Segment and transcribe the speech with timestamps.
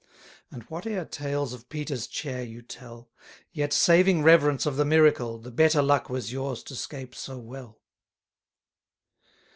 [0.49, 3.11] And whate'er tales of Peter's chair you tell,
[3.51, 7.79] Yet, saving reverence of the miracle, The better luck was yours to 'scape so well.